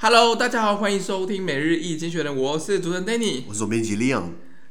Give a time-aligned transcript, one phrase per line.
[0.00, 4.30] Hello，大家好，欢迎收听每日一经济学人，我是主持人 Danny，我是总编辑 Leon，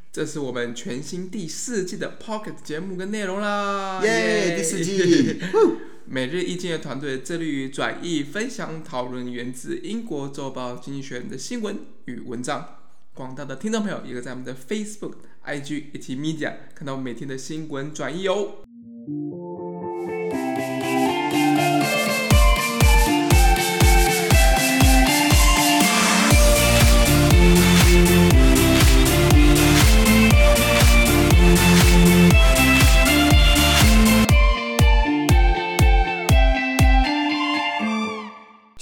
[0.09, 5.41] 这是我们全新第四季的 Pocket 节目跟内容啦，耶、yeah, 第四季。
[6.07, 12.65] 每日一经济学团队致力于转译、分享、讨论源自英国周报《经济学人》的新闻与文章。
[13.13, 15.15] 广大的听众朋友也可以在我们的 Facebook、
[15.45, 18.59] IG 以及 Media 看到每天的新闻转译哦。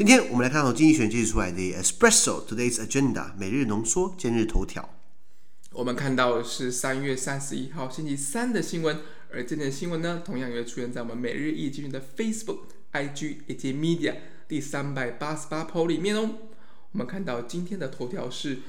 [0.08, 4.88] 今天我们来看到经济学人揭示出来的 Espresso Today's Agenda 每日浓缩今日头条。
[5.72, 8.99] 我们看到是三月三十一号星期三的新闻，
[9.34, 12.60] 而这件新闻呢，同样也会出现在我们每日一经的 Facebook、
[12.94, 14.13] IG 以及 Media
[14.48, 16.35] 第三百八十八 po 里面哦。
[16.91, 18.60] 我们看到今天的头条是。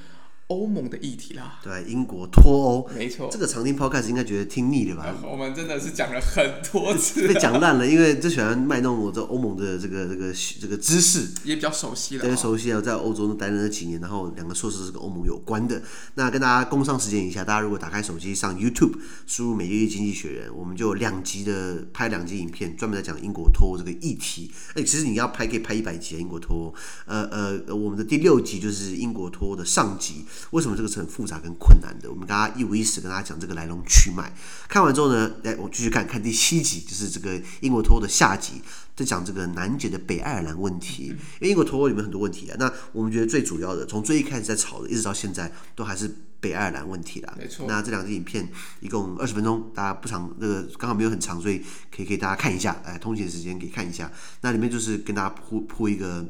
[0.47, 5.13] 欧盟的议题啦，对，英国脱欧，没错，这个常听 podcast 应该觉得听腻了吧？
[5.29, 15.81] 我们真的是讲了很多次，被讲烂了，因为最喜欢卖弄我这欧盟的这个这个这个知识，也比较熟悉了，特别熟悉啊，在欧洲待了那几年，然后两个硕士是跟欧盟有关的。
[16.15, 18.93] 那跟大家工商时间一下，大家如果打开手机上 YouTube，
[19.25, 24.49] 输入每日一经济学人，我们就有两集的拍两集影片，专门在讲英国脱欧这个议题。
[24.75, 26.75] 哎，其实你要拍可以拍一百集啊，英国脱欧。
[27.05, 30.23] 呃呃，我们的第六集就是英国脱欧的上集。
[30.51, 32.09] 为什么这个是很复杂跟困难的？
[32.09, 34.33] 我们跟大家一五一十跟大家讲这个来龙去脉。
[34.67, 38.61] 看完之后呢，来我继续看看第七集，就是这个英国脱欧的下集，
[38.95, 41.05] 在讲这个难解的北爱尔兰问题。
[41.05, 47.33] 因为英国脱欧里面很多问题啊，那我们觉得最主要的，从最一开始在吵的，一直到现在，都还是北爱尔兰问题啦。
[47.37, 47.65] 没错。
[47.67, 48.47] 那这两支影片
[48.79, 51.63] 一共二十分钟，大家不长，那个刚好没有很长，所以
[51.95, 52.81] 可以给大家看一下。
[52.85, 54.11] 哎，通勤时间可以看一下。
[54.41, 56.25] 那里面就是跟大家铺铺一个。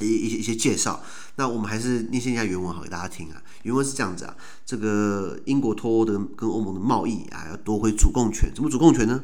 [0.00, 1.02] 一一些一些介绍，
[1.36, 3.42] 那我们还是念一下原文好给大家听啊。
[3.62, 9.22] 原文是这样子啊，这个英国脱欧的跟欧盟的贸易啊，要夺回主控权，怎么主控权呢？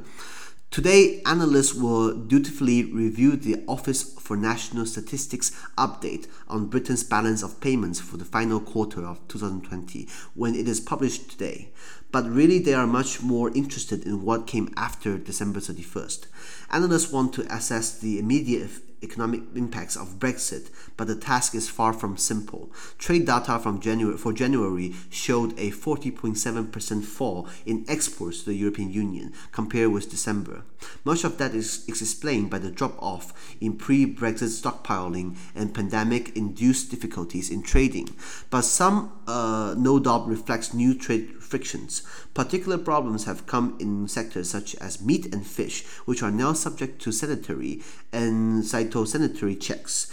[0.70, 7.58] Today, analysts will dutifully review the Office for National Statistics update on Britain's balance of
[7.60, 10.06] payments for the final quarter of 2020
[10.36, 11.72] when it is published today.
[12.12, 16.28] But really, they are much more interested in what came after December 31st.
[16.70, 18.70] Analysts want to assess the immediate
[19.05, 22.71] economic impacts of Brexit, but the task is far from simple.
[22.97, 28.91] Trade data from January for January showed a 40.7% fall in exports to the European
[28.91, 30.63] Union compared with December.
[31.03, 37.49] Much of that is, explained by the drop off in pre-Brexit stockpiling and pandemic-induced difficulties
[37.49, 38.09] in trading,
[38.49, 42.01] but some uh, no doubt reflects new trade frictions.
[42.33, 47.01] Particular problems have come in sectors such as meat and fish, which are now subject
[47.01, 50.06] to sanitary and phytosanitary checks.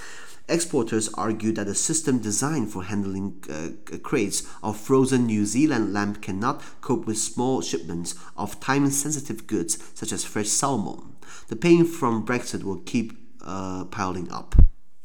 [0.50, 6.16] Exporters argue that a system designed for handling uh, crates of frozen New Zealand lamb
[6.22, 11.16] cannot cope with small shipments of time sensitive goods such as fresh salmon.
[11.50, 13.12] The pain from Brexit will keep
[13.46, 14.56] uh, piling up.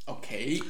[0.07, 0.63] Okay.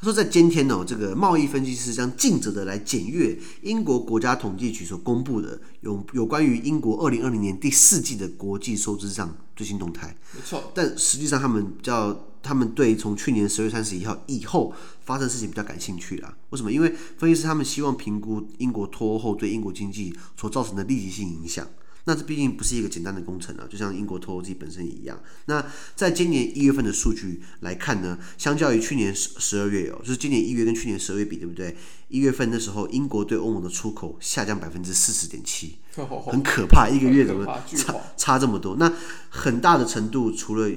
[0.00, 10.14] 他说，在今天呢，这个贸易分析师将尽责的来检阅英国国家统计局所公布的有有关于英国二零二零年第四季的国际收支账最新动态。
[10.34, 12.12] 没错，但实际上他们比较，
[12.43, 14.71] 他们对从去年十月三十一号以后
[15.05, 16.37] 发生的事情比较感兴趣啦。
[16.49, 16.71] 为什么？
[16.71, 21.65] 因为分析师他们希望评估英国脱欧后对英国经济所造成的立即性影响。
[22.05, 25.17] 那这毕竟不是一个简单的工程啊，就像英国脱欧自己本身也一样。
[25.45, 25.65] 那
[25.95, 31.77] 在今年一月份的数据来看呢，相较于去年十十二月哦，就是今年一月跟去年十二月比，对不对？
[32.09, 38.75] 一月份的时候，英国对欧盟的出口下降百分之四十点七， 很可怕，一个月怎么差差这么多？
[38.75, 38.91] 那
[39.29, 40.69] 很大的程度除了。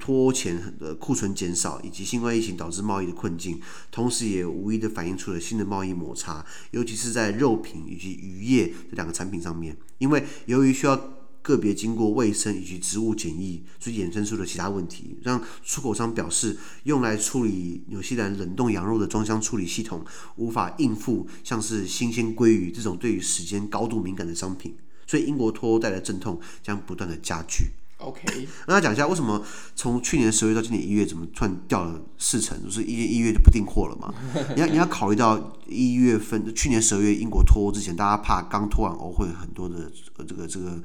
[0.00, 3.60] 脱欧前的库存减少，以及新冠疫情导致贸易的困境，
[3.90, 9.76] 同时也无疑的反映出了新的贸易摩擦，尤其是在肉品以及渔业这两个产品上面。
[9.98, 24.74] 因为由于需要个别经过卫生以及植物检疫，所以衍生出了其他问题，让出口商表示，用来处理纽西兰冷冻羊肉的装箱处理系统无法应付像是新鲜鲑鱼这种对于时间高度敏感的商品，
[25.06, 27.66] 所以英国脱欧带来阵痛将不断的加剧。
[27.98, 29.42] OK，那他讲一下为什么
[29.74, 32.62] 从去年十月到今年一月怎么突然掉了四成？
[32.62, 34.12] 就是一月一月就不订货了嘛？
[34.54, 39.90] 你要你要考虑到一月份，去年十二月英国脱欧之前，大家怕刚脱完欧会有很多的
[40.28, 40.78] 这个这个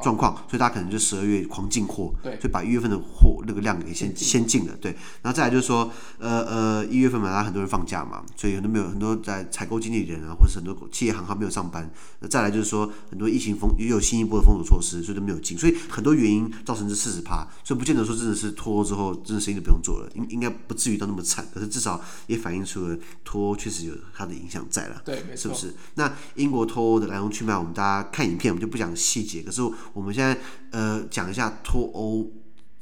[0.00, 4.92] 状况，所以大家可能就十二月狂进货，对，就把一月份的货那个量给先先进了，对。
[5.22, 11.90] 然后再来就是说，呃呃，一月份嘛，大家很多人放假嘛，所以很多没有很多在采购经理人啊，或者是很多企业行号没有上班。
[12.20, 16.43] 那再来就是说，很多疫情封也有新一波的封锁措施，所以都没有进，所以很多原因。
[16.44, 21.46] 因造成这四十趴，所以不见得说真的是脱欧之后，真的生意就不用做了，应应该不至于到那么惨。
[21.52, 25.74] 可是至少也反映出了脱欧确实有它的影响在了，对，没错，是不是？
[25.94, 29.42] 那英国脱欧的来龙去脉，我们大家看影片，我们就不讲细节。
[29.42, 29.62] 可是
[29.92, 30.38] 我们现在
[30.70, 32.30] 呃讲一下脱欧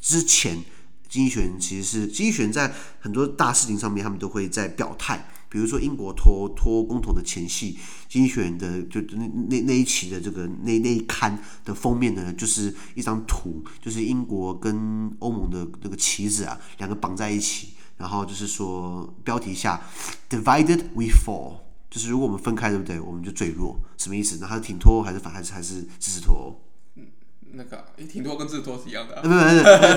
[0.00, 0.56] 之前，
[1.08, 5.28] 经济学人其实是经济学人在很多大事情上面，他们都会在表态。
[5.52, 7.78] 比如说英国脱脱公投的前夕，
[8.08, 19.78] 经济学人的就那那那一期的这个那那一刊的封面呢，就是一张图，就是英国跟欧盟的那个旗子啊，两个绑在一起，然后就是说标题下
[20.30, 21.58] “Divided we fall”，
[21.90, 22.98] 就是如果我们分开，对不对？
[22.98, 24.38] 我们就最弱，什么意思？
[24.40, 26.71] 那他是挺脱欧还是反还是还是支持脱欧？
[27.54, 29.22] 那个，诶，挺脱跟支持脱是一样的、啊。
[29.22, 29.34] 不不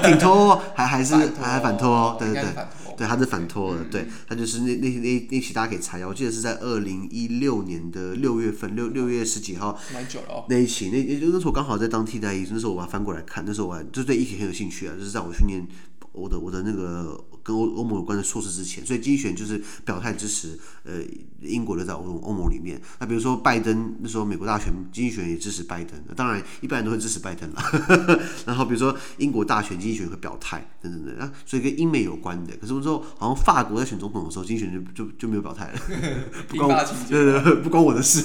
[0.02, 2.16] 不，挺脱还还是 还还反脱？
[2.20, 3.84] 对对对，对，他是反脱的。
[3.86, 9.80] 对，他就是那那那那期大家可以查一下，我记得是在二零一六年的六月份，六六月十几号。
[9.94, 10.46] 蛮久了哦。
[10.50, 15.66] 那一期，那那那时候刚好在当替代役，那时候我把它翻过来看，那时候我还就对一起很有兴趣啊，就是在我训练。
[16.16, 21.02] 我的我的那个跟欧欧盟有关的硕士之前，所以经济学就是表态支持呃
[21.42, 22.82] 英国留在欧欧盟里面。
[23.00, 26.02] 那比如说拜登那时候美国大选，经济学也支持拜登。
[26.16, 27.62] 当然一般人都会支持拜登了。
[28.48, 32.56] 然后比如说英国大选，经济学人会表态等等等啊，所以跟英美有关的。
[32.58, 35.80] 可是我说好像法国在选总统的时候，经济学就就就没有表态了，
[36.48, 38.24] 不关我 对对对，不关我的事。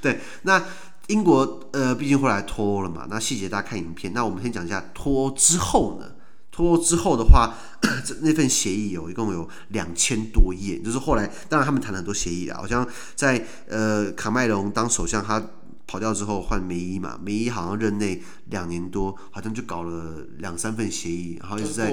[0.00, 0.62] 对，那
[1.08, 4.12] 英国呃毕竟后来脱欧了嘛，那细节大家看影片。
[4.12, 6.13] 那我们先讲一下脱欧之后呢。
[6.54, 7.52] 脱欧之后的话，
[8.06, 12.86] 这那份协议有一共有两千多页，就是后来当然他们谈了很多协议啊，好像
[13.16, 15.42] 在呃卡麦隆当首相他。
[15.94, 21.88] 跑掉之后换梅伊嘛，梅伊好像任内两年多，好像就搞了两三份协议，然后一直在，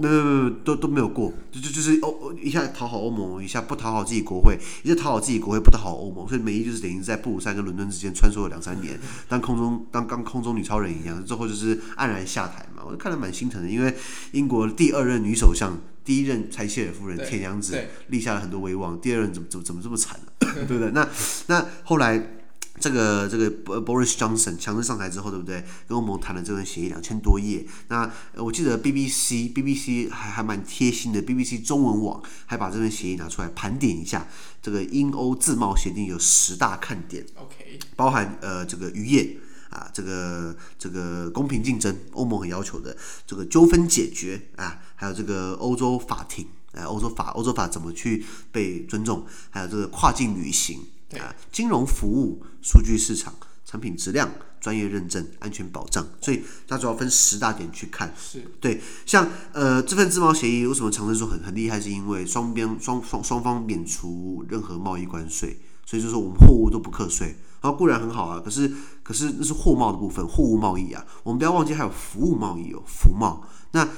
[0.00, 8.98] 没有没有都都没有过，就就就是欧一下讨好欧盟，一下不讨好自己国会，一下讨好自己国会不讨好欧盟，所以梅伊就是等于在布鲁塞尔跟伦敦之间穿梭了两三年，
[9.28, 13.94] 当空中当刚空中女超人一样，最后就是黯然下台嘛，我就看得蛮心疼的，因为
[14.32, 20.32] 英国第二任女首相，第一任柴契尔夫人铁娘子立下了很多威望，第二任怎么怎么怎么这么惨呢？
[20.66, 20.90] 对不对？
[20.90, 21.08] 那
[21.46, 22.39] 那后来。
[22.80, 23.50] 这个这个
[23.82, 25.62] Boris Johnson 强势上台之后，对不对？
[25.86, 27.66] 跟欧盟谈了这份协议两千多页。
[27.88, 34.26] 那我记得 BBC BBC 还还蛮贴心的，BBC 中文网还把这份协议拿出来盘点一下。
[34.62, 39.36] 这个英欧自贸协定有十大看点，OK，包含呃这个渔业
[39.70, 42.96] 啊，这个这个公平竞争，欧盟很要求的
[43.26, 50.80] 这个纠纷解决啊，还有这个欧洲法庭，啊，欧洲法欧洲法怎么去被尊重，还有这个跨境旅行。
[51.18, 53.34] 啊，金融服务、数据市场、
[53.64, 54.30] 产品质量、
[54.60, 58.14] 专业认证、安全保障，所以它主要分十大点去看。
[58.16, 68.70] 是对，像呃这份自贸协议为什么长生说很很厉害，是因为双边双双双方免除任何贸易关税，所以就是说我们货物都不课税，然后固然很好啊，可是
[69.02, 73.88] 可是那是货贸的部分，货物贸易啊，我们不要忘记还有服务贸易哦，服贸那。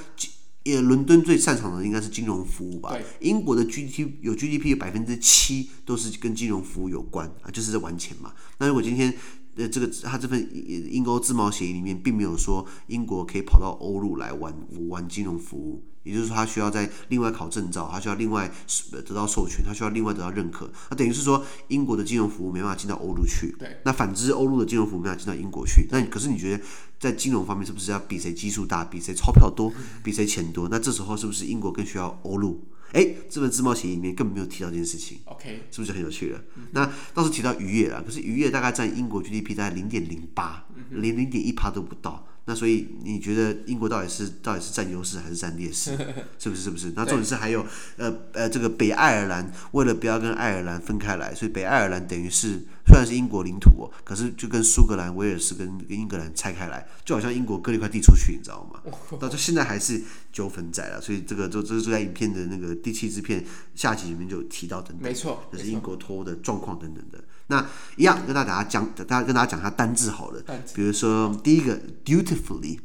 [0.64, 2.90] 也，伦敦最擅长的应该是金融服务吧？
[2.90, 8.32] 对，英国的 GDP 有 GDP 有百分之七都是跟金融服务有关啊，就是在玩钱嘛。
[8.58, 9.12] 那如果今天
[9.56, 14.54] 呃这个他这份英欧自贸协议里面并没有说英国可以跑到欧陆来玩
[14.88, 15.84] 玩金融服务。
[16.02, 18.50] 也就是说，他需要再另外考证照，他需要另外
[18.90, 20.70] 得到授权，他需要另外得到认可。
[20.90, 23.54] 那等于是说，英国的金融服务没办法进到欧陆去。
[23.58, 23.80] 对。
[23.84, 25.86] 那反之，欧陆的金融服务没办法进到英国去。
[25.90, 26.64] 那可是你觉得，
[26.98, 29.72] 在金融方面，是不是要比谁基数大，比谁钞票多，
[30.02, 30.68] 比谁钱多？
[30.68, 32.64] 那这时候是不是英国更需要欧陆？
[32.92, 35.18] 哎，这份自贸协议里面根本没有提到这件事情。
[35.24, 36.40] OK，是不是很有趣了？
[36.72, 42.26] 那倒是提到渔业了，可是渔业大概占英国 GDP 大概零点零八，连零点一趴都不到。
[42.44, 45.96] 那所以你觉得英国到底是到底是占优势还是占劣势？
[46.38, 46.62] 是不是？
[46.62, 46.92] 是不是？
[46.96, 47.64] 那重点是还有
[47.96, 58.80] 呃呃，这个北爱尔兰为了不要跟爱尔兰分开来，所以北爱尔兰等于是虽然是英国领土哦，可是就跟苏格兰、威尔士跟跟英格兰拆开来，就好像英国割了一块地出去，你知道吗？
[59.20, 63.44] 到这现在还是纠纷在了，所以这个就这是在影片的那个第七支片
[63.76, 67.22] 下集里面就有提到等等，没错，就是英国脱欧的状况等等的。
[67.48, 70.42] 那一样跟大家讲，大家跟大家讲一下单字好了。
[70.74, 72.78] 比如说第一个 dutifully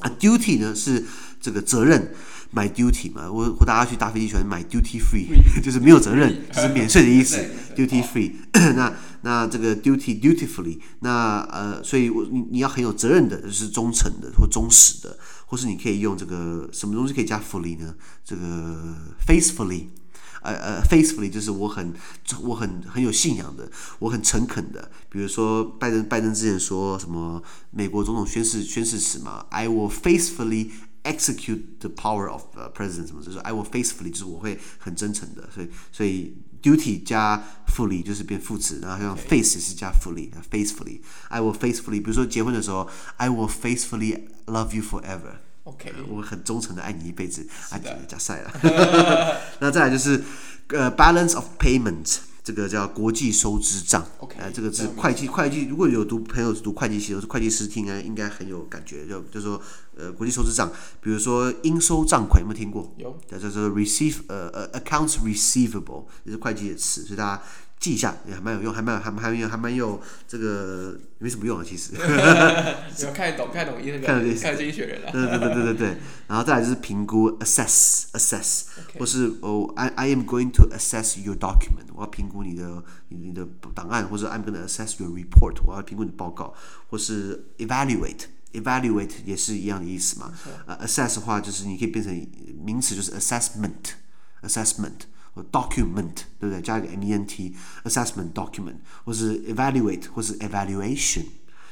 [0.00, 1.04] 啊，duty 呢是
[1.40, 2.12] 这个责任，
[2.50, 5.26] 买 duty 嘛，我我大家去搭飞机喜欢买 duty free，
[5.62, 7.36] 就是没有责任，就是免税的意思。
[7.76, 8.32] duty free，
[8.74, 8.92] 那
[9.22, 15.16] 那这个 duty dutifully，那呃，所以我你你要很有责任的，就是忠诚的或忠实的，
[15.46, 17.94] 或是你可以用这个什么东西可以加 fully 呢？
[18.24, 19.84] 这个 faithfully。
[20.42, 21.92] 呃呃，faithfully 就是我很
[22.42, 24.90] 我很很有信仰的，我很诚恳的。
[25.08, 30.70] 比如说拜登拜登之前说什么美国总统宣誓宣誓词嘛，I will faithfully
[31.02, 39.90] execute the power of、uh, president 什么，就是 I will faithfully，就是我会很真诚的，所以所以 duty 加 fully 就是变副词，然后像 face 也是加
[39.92, 45.38] fully，faithfully，I will faithfully，比如说结婚的时候，I will faithfully love you forever。
[45.64, 49.40] OK，我很忠诚的爱你一辈子，啊，加赛了。
[49.60, 50.22] 那再来就是
[50.68, 52.18] 呃 balance of payment。
[52.42, 59.60] 这个叫国际收支账，哎 Okay,、呃，这个是会计，会计如果有读朋友是读会计系，或是会计师听，应该应该很有感觉，就就是说，
[59.94, 62.90] 呃，国际收支账，比如说应收账款，有没有听过？
[62.96, 67.42] 有，叫做 receive，呃呃，accounts receivable，也是会计的词，所以大家。
[67.80, 71.94] 记一下也还蛮有用，还蛮还还有还蛮有这个没什么用啊，其实。
[71.94, 75.10] 有看得懂，看得懂那个，看得懂看经济学人了。
[75.10, 75.96] 对对对对对对，
[76.28, 78.64] 然后再来就是评估，assess assess，
[78.98, 86.52] 或是哦，I I am going to assess your document，我要评估你的你的档案，或者 I'm going to assess your report，我要评估你的报告，
[86.90, 90.34] 或是 evaluate，evaluate 也是一样的意思嘛。
[90.66, 92.14] 呃，assess 的话就是你可以变成
[92.62, 95.08] 名词，就是 assessment，assessment。
[95.50, 96.60] Document 对不对？
[96.60, 101.24] 加一个 ment，assessment document，或是 evaluate，或是 evaluation。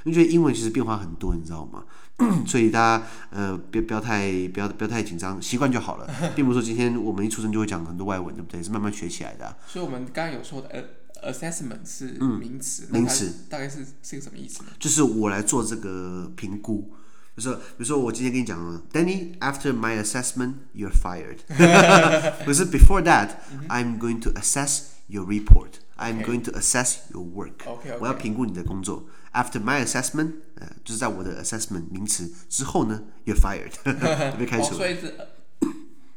[0.05, 1.85] 因为觉得英文其实变化很多，你知道吗？
[2.47, 8.63] 所以大家呃，不要不要太不要不要太紧张，习惯就好了， 并不是说今天我们一出生就会讲很多外文，对不对？
[8.63, 9.57] 是慢慢学起来的啊。
[9.67, 10.91] 所以我们刚刚有说的
[11.25, 14.71] assessment 是名词，名词大概是是个什么意思呢？
[14.79, 16.93] 就是我来做这个评估。
[17.38, 21.40] 就是，比如说我今天跟你讲了，Danny，after my assessment, you're fired。
[22.46, 23.30] 可是 before that,
[23.70, 25.80] I'm going to assess your report.
[25.98, 27.66] I'm going to assess your work.
[27.66, 29.08] OK，我要评估你的工作。
[29.32, 33.72] After my assessment，呃，就是在我的 assessment 名词之后呢，you're fired，
[34.38, 34.76] 被开除。
[34.76, 35.16] 所以是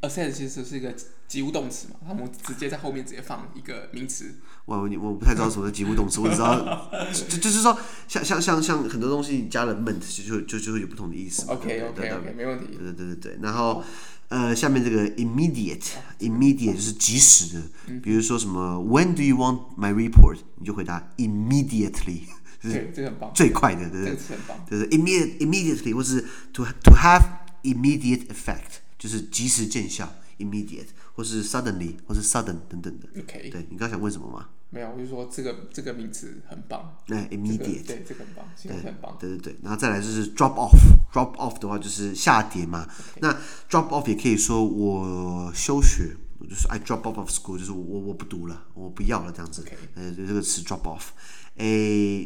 [0.02, 0.94] assess 其实是一个
[1.28, 4.36] 及物动词嘛，他们直接在后面直接放一个名词。
[4.66, 6.90] 我我我不太知道什么是及物动词，我只知道
[7.30, 7.78] 就就是说
[8.08, 11.46] 像像像像很多东西你加了 ment 就就就会有不同的意思。
[11.48, 12.68] OK OK OK 没问题。
[12.78, 13.84] 对对对对对，然后
[14.30, 15.84] 呃下面这个 immediate
[16.20, 17.62] immediate 就是即时的，
[18.02, 20.38] 比如说什么 When do you want my report？
[20.58, 22.22] 你就回答 immediately，
[22.62, 26.22] 对，这个很棒，最快的，对对，这个很棒，对对，immediate immediately 或是
[26.54, 27.24] to to have
[27.64, 30.90] immediate effect，就是及时见效，immediate。
[31.14, 33.08] 或是 suddenly，或是 sudden 等等的。
[33.20, 33.50] OK。
[33.50, 34.48] 对，你刚想问什么吗？
[34.70, 36.96] 没有，我就说这个这个名词很棒。
[37.10, 39.18] 哎，immediate，对，这个很棒，形容词很棒。
[39.20, 42.88] 对对对，然后再来就是 drop off，drop off 的话就是下跌嘛。
[43.20, 43.34] 那
[43.70, 46.16] drop off 也可以说我休学，
[46.50, 49.66] 就是 I drop off of school，就是我我不读了，我不要了这样子。
[49.96, 51.10] 呃，这个词 drop off。
[51.58, 51.66] 哎，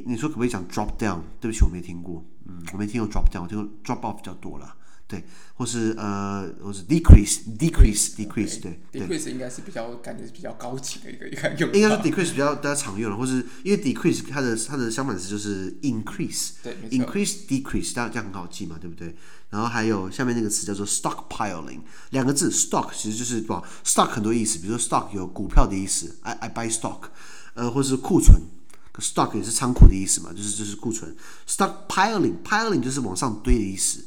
[0.05, 1.22] 你说可不可以讲 drop down？
[1.41, 2.24] 对不起，我没听过。
[2.46, 4.75] 嗯，我没听过 drop down，我听过 drop off 比较多了。
[5.07, 11.71] 对，或是呃，或是 decrease，decrease，decrease，对，decrease 应该是比较感觉是比较高级的一个一个用。
[11.74, 19.15] 应该是 decrease 比较大家常用的，或是因为 decrease 它的它的相反词就是 increase，对，increase decrease，大家这样很好记嘛，对不对？
[19.51, 23.53] 然后还有下面那个词叫做 stockpiling，两个字 stock 其实就是不
[23.85, 27.01] stock 很多意思，比如说 stock 有股票的意思，I I buy stock，
[27.53, 28.41] 呃，或是库存
[28.97, 31.15] ，stock 也是仓库的意思嘛，就是就是库存
[31.47, 34.03] ，stockpiling，piling 就是往上堆的意思。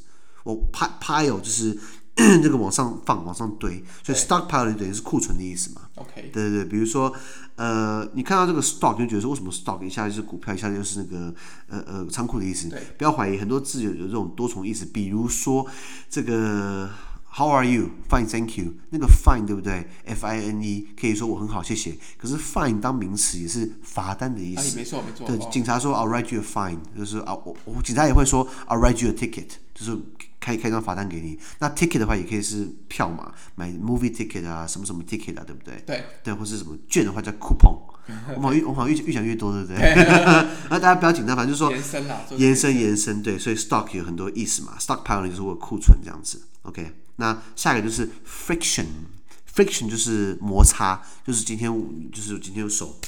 [0.55, 1.79] 我 pile 就是
[2.43, 5.83] 这个往上放、往上堆，所以 stockpile 等于是库存的意思嘛。
[5.97, 7.13] OK，对对对，比如说
[7.55, 11.35] 呃，你看到这个 stock 就觉得说为什么 stock 一下就是股票，一下就是那个
[11.69, 12.69] 呃呃仓库的意思。
[12.69, 14.85] 对，不要怀疑，很多字有有这种多重意思。
[14.87, 15.65] 比如说
[16.11, 16.91] 这个
[17.39, 17.91] How are you?
[18.09, 18.75] Fine, thank you。
[18.91, 21.97] 那个 fine 对不对？F I N E 可以说我很好，谢谢。
[22.17, 24.77] 可是 fine 当名词也是罚单的意思。
[24.77, 25.25] 没错没错。
[25.27, 29.97] 对，警察说 I'll write you a fine，就是啊我我警察也会说 I'll write you a ticket，就是。
[30.41, 35.83] 开开张罚单给你，那 ticket 的话也可以是票嘛，买 movie ticket 啊，什么什么 ticket 啊，对不对？
[35.85, 37.77] 对对，或是什么券的话叫 coupon。
[38.37, 39.79] 我好越我好越越讲越多，对不对？
[40.71, 46.41] 那大家不要紧张，反正就是说延伸啦，延伸延伸，对，所以 stock 有很多意思嘛，stockpile 就是我库存这样子。
[46.63, 51.71] OK，那下一个就是 friction，friction 就是摩擦，就是今天
[52.11, 52.99] 就是今天有手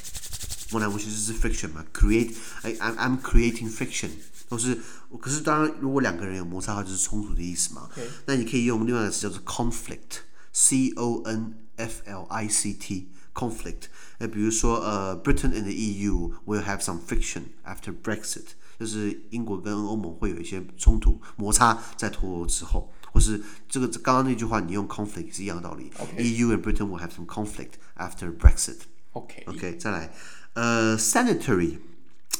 [0.70, 4.10] 摸来摸去就是 friction 嘛，create，哎 I'm I'm creating friction。
[4.48, 4.76] 都是，
[5.20, 7.88] 可是当然，如果两个人有摩擦的话，就是冲突的意思嘛。
[8.26, 13.82] 那.你可以用另外一个词叫做 conflict，c o n f l i c t，conflict。
[14.18, 18.46] 呃，比如说呃，Britain and the EU will have some friction after Brexit，
[18.80, 25.90] 就是英国跟欧盟会有一些冲突摩擦在脱欧之后，或是这个刚刚那句话你用 conflict 是一样的道理。
[26.18, 28.78] EU and Britain will have some conflict after Brexit。
[29.12, 30.12] OK OK，再来，
[30.54, 31.78] 呃，sanitary。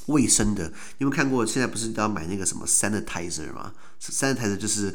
[0.07, 0.65] 卫生的，
[0.99, 1.45] 你有没有看过？
[1.47, 4.93] 现在不是都要买那个什么 sanitizer 吗？sanitizer 就是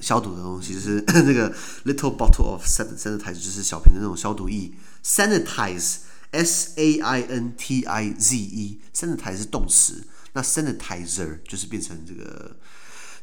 [0.00, 1.54] 消毒的东西，就是那个
[1.84, 4.72] little bottle of sanitizer 就是小瓶的那种消毒液。
[5.02, 12.56] sanitize，s a i n t i z e，sanitize 是动词，那 sanitizer 就是变成这个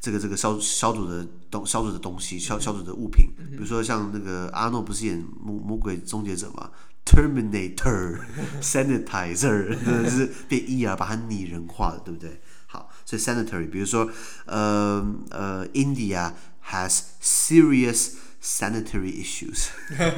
[0.05, 6.69] 这个这个消消毒的东消毒的东西消消毒的物品，比如说像那个阿诺不是演魔魔鬼终结者嘛
[7.03, 8.19] ，Terminator
[8.61, 9.69] Sanitizer
[10.03, 12.39] 就是变 ER 把它拟人化了，对不对？
[12.67, 14.07] 好，所以 sanitary，比如说
[14.45, 16.33] 呃呃，India
[16.69, 18.11] has serious
[18.43, 19.69] sanitary issues，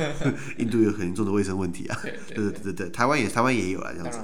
[0.60, 4.20] 印度有很严重的卫生问题啊，对对对对对，台湾也台湾也有啊，这样子。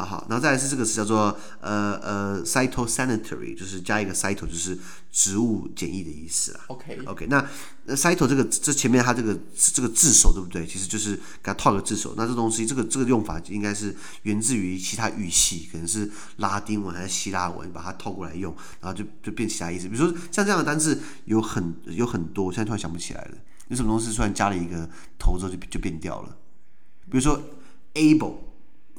[0.00, 4.78] 好好，然后再来是这个词叫做呃呃，cytosanitary，就是加一个 cyto，就是
[5.12, 6.60] 植物检疫的意思啦。
[6.68, 7.46] OK OK，那
[7.84, 10.66] 那 cyto 这个这前面它这个这个字首对不对？
[10.66, 12.14] 其实就是给它套个字首。
[12.16, 19.88] 那这东西这个这个用法应该是源自于其他语系，可能是拉丁文还是希腊文，把它套过来用，然后就就变其他意思。
[19.88, 23.34] 比如说像这样的单字有很有很多，我现在突然想不起来了。
[23.68, 24.88] 有什么东西突然加了一个
[25.18, 26.36] 头之后就就变掉了？
[27.10, 27.40] 比如说
[27.94, 28.49] able。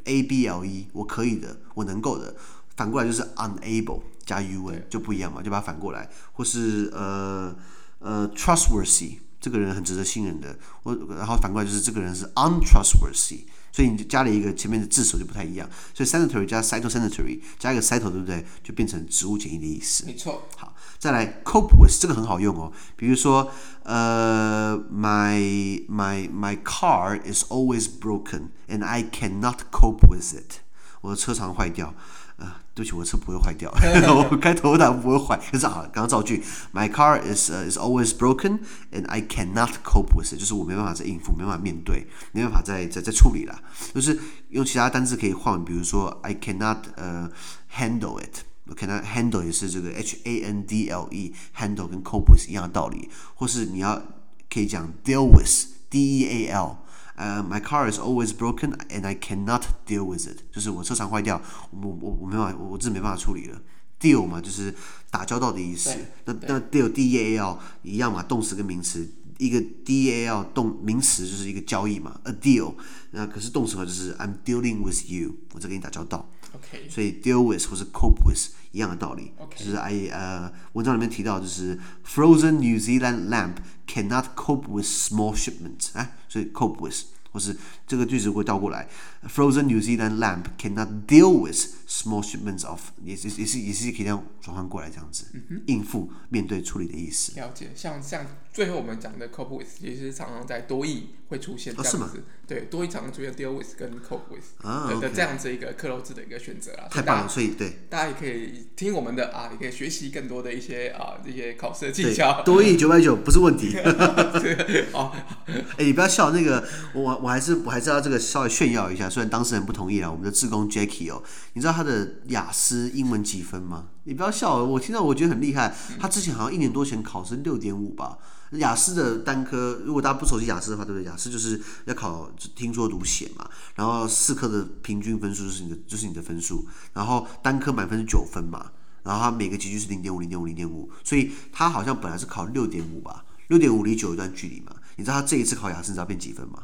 [0.06, 2.36] A B L E，我可以的，我能够的，
[2.76, 7.56] 反过来就是 unable 加 u n 就不一样嘛，就把它反过来，或是呃
[8.00, 13.42] 呃 trustworthy，这个人很值得信任的，我然后反过来就是这个人是 untrustworthy，
[13.72, 18.46] 所以你就加了一个前面的字首就不太一样，所以 sanitary 加 cytosanitary 加一个 cyto 对不对？
[18.64, 20.06] 就变成植物检疫的意思。
[20.06, 20.44] 没错。
[20.56, 23.51] 好，再来 cope with 这个很好用哦，比如说
[23.85, 30.55] 呃 my my my car is always broken。And I cannot cope with it。
[31.01, 31.95] 我的车常坏掉，
[32.37, 33.73] 呃，对不起，我的车不会坏掉，
[34.13, 35.41] 我开头档不会坏。
[35.53, 36.43] 可是啊，刚刚造句，
[36.75, 38.59] My car is、uh, is always broken,
[38.91, 43.57] and I cannot cope with it，就是我没办法再应付，没办法面对，没办法再再再处理了。
[43.95, 51.88] 就是用其他单词可以换，比如说 I cannot 呃、uh, handle it， 我 cannot handle 也是这个 H A N D L E，handle
[51.88, 53.10] 跟 cope with 一样的道理。
[53.36, 54.02] 或是你要
[54.50, 56.78] 可以讲 deal with，D E A L。
[57.16, 60.40] 呃、uh,，My car is always broken and I cannot deal with it。
[60.52, 61.40] 就是我车常坏掉，
[61.70, 63.62] 我我我没办法，我自己没办法处理了。
[64.00, 64.74] Deal 嘛，就是
[65.12, 65.96] 打交道的意思。
[66.26, 72.74] 那那 deal D E A L 一样嘛，动词跟名词，一个 D E A L 动名词就是一个交易嘛，a deal。
[73.12, 76.28] 那可是动词的话就是 I'm dealing with you，我在跟你打交道。
[76.54, 76.90] OK。
[76.90, 79.34] 所以 deal with 或是 cope with 一样的道理。
[79.38, 79.58] OK。
[79.58, 83.56] 就是 I 呃文章里面提到就是 Frozen New Zealand lamb
[83.88, 85.90] cannot cope with small shipments。
[85.94, 87.06] 哎，所以 cope with。
[87.34, 87.56] 或是
[87.88, 88.90] 这个句子会倒过来
[89.26, 91.56] ，Frozen New Zealand lamb cannot deal with
[91.88, 97.40] small shipments of，也是也是也是可以这样转换过来这样子，嗯、应付、面对、处理的意思。
[97.40, 102.10] 了解，像像最后我们讲的 cope with，也是常常在多义会出现这样子，哦、
[102.46, 106.88] 对，多义常常出现 deal with 跟 cope with 的、啊、的这样子一个克漏字的一个选择啊。
[106.92, 112.44] 太棒了，所以对，大家也可以听我们的啊，也可以学习更多的一些啊这些考试的技巧。
[112.44, 113.78] 多一九百九不是问题。
[114.92, 115.12] 哦，
[115.78, 117.22] 哎，你不要笑，那个我。
[117.22, 120.10] 我还是我还是要这个稍微炫耀一下，虽然当事人不同意啊。
[120.10, 121.22] 我们的志工 Jackie 哦，
[121.54, 123.90] 你知道他的雅思英文几分吗？
[124.04, 125.76] 你不要笑，我听到我觉得很厉害。
[126.00, 128.18] 他之前好像一年多前考是六点五吧。
[128.54, 131.06] 雅思的单科，如果大家不熟悉雅思的话，对不对？
[131.06, 138.72] 雅思就是要考听说读写嘛，然后四科的平均分数就是你的就是你的分数，然后单科满分是九分嘛，
[139.04, 144.76] 然后他每个级距是零点五零点五零点五，所以他好像本来是考六点五吧，六点五离九一段距离嘛。
[144.98, 146.64] 你知道他这一次考雅思，你知道变几分吗？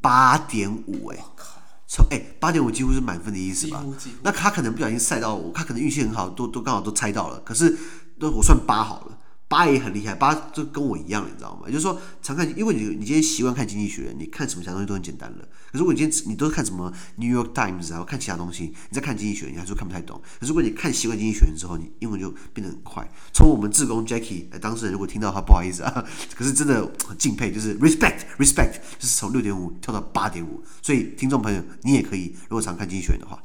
[0.00, 1.24] 八点五哎，
[1.92, 3.84] 从哎八点五几乎是满分的意思吧？
[4.22, 7.40] 那他可能不小心晒到我，他可能运气很好，都都刚好都猜到了。
[7.40, 7.76] 可是
[8.18, 9.18] 那我算八好了。
[9.50, 11.66] 八也很厉害，八就跟我一样，你知道吗？
[11.66, 15.38] 就是说，常看，因为你你今天习惯看经济学，你看什么其他东西都很简单了。
[15.72, 20.22] 可是如果你今天你都是看什么 New York Times 啊，看其他东西，你在看经济学，你还是看不太懂。
[20.38, 23.04] 如果你看习惯经济学之后，你英文就变得很快。
[23.32, 26.04] 从我们自工 Jackie 当事人如果听到的话，不好意思啊，
[26.36, 30.62] 可是真的很敬佩，就是 respect respect，就是从六点五跳到八点五。
[30.80, 33.42] 所以听众朋友，你也可以，如果常看经济学的话。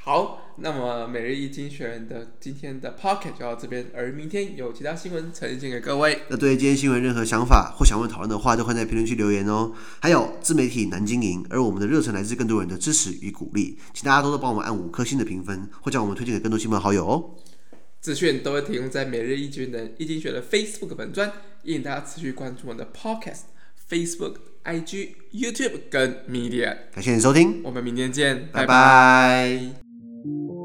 [0.00, 6.22] 好，那么每日一经济学人的今天的 Pocket 就到这边，而明天有其他新闻呈现给各位。
[6.28, 9.72] 那对今天新闻任何想法或想问讨论的话，都欢迎在评论区留言哦。
[10.00, 17.36] 还有自媒体难经营，而我们的热忱来自更多人的支持与鼓励，请大家多多帮我们按五颗星的评分，或将我们推荐给更多亲朋好友哦。
[18.00, 23.42] 资讯都会提供在每日一经济的一经济学的 Facebook 本专，欢迎大家持续关注我们的 Podcast、
[23.88, 26.76] Facebook、IG、YouTube 跟 Media。
[26.92, 28.66] 感谢你收听，我们明天见，拜拜。
[28.66, 29.87] 拜拜。
[30.22, 30.57] Thank you.